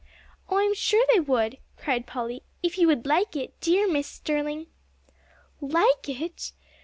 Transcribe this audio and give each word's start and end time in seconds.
"Oh, 0.49 0.57
I 0.57 0.63
am 0.63 0.73
sure 0.73 1.05
they 1.13 1.19
would," 1.19 1.59
cried 1.77 2.07
Polly, 2.07 2.41
"if 2.63 2.79
you 2.79 2.87
would 2.87 3.05
like 3.05 3.35
it, 3.35 3.59
dear 3.59 3.87
Mrs. 3.87 4.05
Sterling." 4.05 4.65
"_Like 5.61 6.19
it! 6.19 6.53